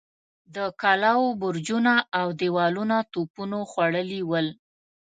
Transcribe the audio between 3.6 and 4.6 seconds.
خوړلي ول.